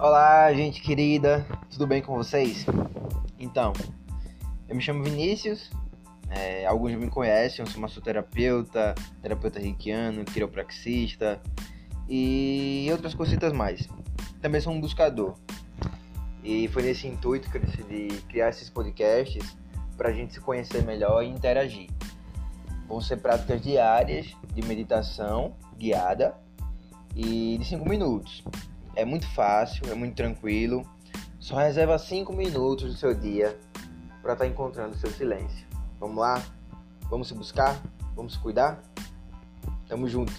Olá, 0.00 0.54
gente 0.54 0.80
querida, 0.80 1.44
tudo 1.68 1.84
bem 1.84 2.00
com 2.00 2.14
vocês? 2.14 2.64
Então, 3.36 3.72
eu 4.68 4.76
me 4.76 4.80
chamo 4.80 5.02
Vinícius, 5.02 5.72
é, 6.30 6.64
alguns 6.66 6.94
me 6.94 7.10
conhecem, 7.10 7.64
eu 7.64 7.66
sou 7.68 7.80
massoterapeuta, 7.80 8.94
terapeuta 9.20 9.58
reikiano, 9.58 10.24
quiropraxista 10.24 11.42
e 12.08 12.86
outras 12.92 13.12
cositas 13.12 13.52
mais. 13.52 13.88
Também 14.40 14.60
sou 14.60 14.72
um 14.72 14.80
buscador. 14.80 15.34
E 16.44 16.68
foi 16.68 16.84
nesse 16.84 17.08
intuito 17.08 17.50
que 17.50 17.56
eu 17.56 17.62
decidi 17.62 18.22
criar 18.28 18.50
esses 18.50 18.70
podcasts 18.70 19.56
para 19.96 20.10
a 20.10 20.12
gente 20.12 20.34
se 20.34 20.40
conhecer 20.40 20.84
melhor 20.84 21.24
e 21.24 21.28
interagir. 21.28 21.90
Vão 22.86 23.00
ser 23.00 23.16
práticas 23.16 23.60
diárias 23.60 24.32
de 24.54 24.62
meditação 24.62 25.56
guiada 25.76 26.36
e 27.16 27.58
de 27.58 27.64
5 27.64 27.88
minutos. 27.88 28.44
É 28.98 29.04
muito 29.04 29.28
fácil, 29.28 29.88
é 29.92 29.94
muito 29.94 30.16
tranquilo. 30.16 30.84
Só 31.38 31.56
reserva 31.56 31.96
5 31.96 32.32
minutos 32.32 32.92
do 32.92 32.98
seu 32.98 33.14
dia 33.14 33.56
para 34.20 34.32
estar 34.32 34.44
tá 34.44 34.46
encontrando 34.50 34.96
o 34.96 34.98
seu 34.98 35.08
silêncio. 35.08 35.64
Vamos 36.00 36.16
lá? 36.16 36.42
Vamos 37.08 37.28
se 37.28 37.34
buscar? 37.34 37.80
Vamos 38.16 38.32
se 38.32 38.40
cuidar? 38.40 38.82
Tamo 39.86 40.08
junto! 40.08 40.32